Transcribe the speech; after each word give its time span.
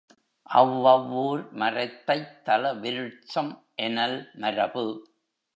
அவ்வவ்வூர் 0.49 1.43
மரத் 1.53 1.99
தைத் 2.05 2.33
தலவிருட்சம் 2.45 3.53
எனல் 3.81 4.19
மரபு. 4.35 4.85